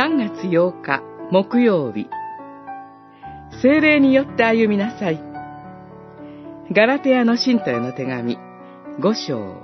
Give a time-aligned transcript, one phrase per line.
[0.00, 2.06] 3月8日木曜日
[3.62, 5.22] 精霊によって歩みなさい
[6.72, 8.38] ガラテヤの信徒への手紙
[8.98, 9.56] 5章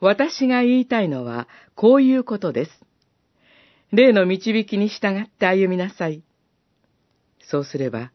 [0.00, 1.46] 私が言いたいのは
[1.76, 2.70] こういうことです。
[3.92, 6.24] 霊の導きに従って歩みなさい。
[7.48, 8.10] そうすれば、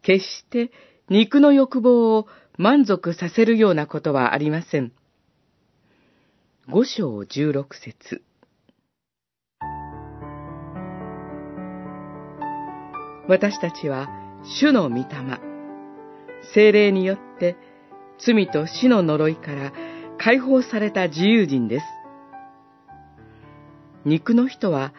[0.00, 0.72] 決して
[1.10, 2.26] 肉の欲望を
[2.56, 4.92] 満足させるようなことはありません。
[6.68, 8.22] 五章十六節
[13.28, 14.08] 私たちは
[14.60, 15.04] 主の御霊、
[16.54, 17.56] 精霊によって
[18.24, 19.72] 罪と死の呪いから
[20.18, 21.86] 解放された自由人です。
[24.04, 24.94] 肉の人は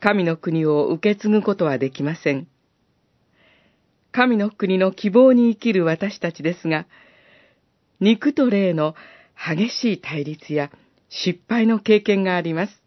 [0.00, 2.48] 神の国を受け継ぐことはできません。
[4.10, 6.88] 神の国の希望に生きる私たちですが、
[8.00, 8.96] 肉と霊の
[9.36, 10.72] 激しい対立や
[11.08, 12.82] 失敗の経験があります。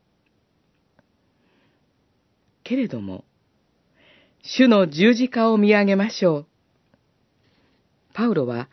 [2.64, 3.24] けれども、
[4.44, 6.48] 主の十字架を見上げましょう。
[8.14, 8.70] パウロは、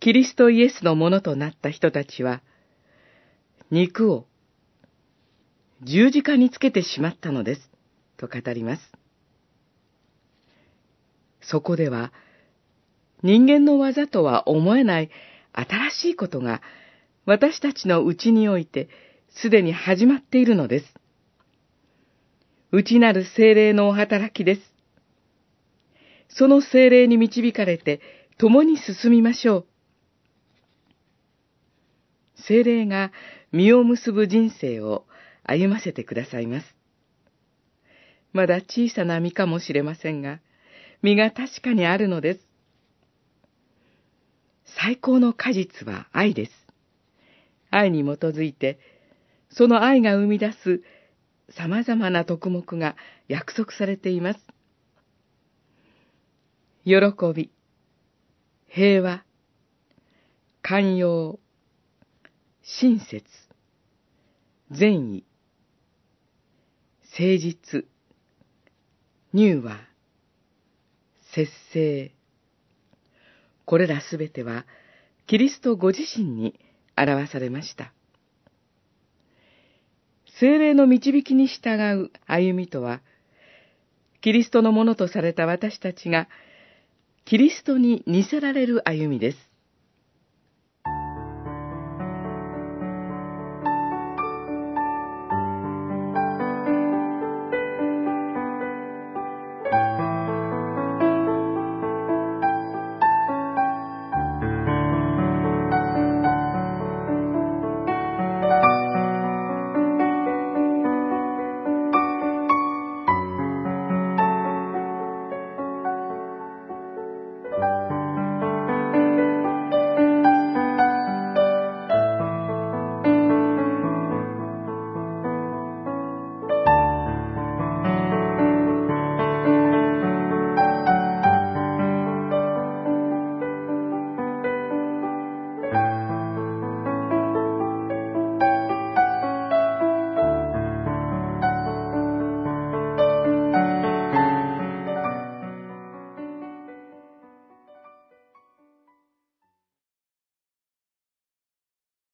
[0.00, 2.42] キリストイエスのものとなった人たちは、
[3.70, 4.26] 肉を
[5.82, 7.70] 十字架につけてしまったのです、
[8.16, 8.82] と語ります。
[11.40, 12.12] そこでは、
[13.22, 15.10] 人間の技とは思えない
[15.52, 16.62] 新しいことが
[17.26, 18.88] 私たちのうちにおいて
[19.28, 20.94] すでに始まっているのです。
[22.72, 24.62] 内なる精霊のお働きです。
[26.28, 28.00] その精霊に導かれて
[28.38, 29.66] 共に進みましょう。
[32.36, 33.12] 精霊が
[33.52, 35.06] 実を結ぶ人生を
[35.44, 36.66] 歩ませてくださいます。
[38.32, 40.40] まだ小さな実かもしれませんが、
[41.02, 42.40] 実が確かにあるのです。
[44.64, 46.52] 最高の果実は愛です。
[47.70, 48.78] 愛に基づいて、
[49.50, 50.82] その愛が生み出す
[51.50, 52.96] 様々な徳目が
[53.28, 54.40] 約束されています。
[56.84, 56.94] 喜
[57.34, 57.50] び、
[58.66, 59.24] 平和、
[60.62, 61.38] 寛容、
[62.62, 63.24] 親切、
[64.70, 65.24] 善意、
[67.12, 67.84] 誠実、
[69.34, 69.78] 乳和、
[71.34, 72.14] 節制。
[73.64, 74.64] これらすべては、
[75.26, 76.58] キリストご自身に
[76.96, 77.92] 表されました。
[80.26, 83.02] 精霊の導きに従う歩みとは、
[84.22, 86.28] キリストのものとされた私たちが、
[87.26, 89.49] キリストに似せられる歩みです。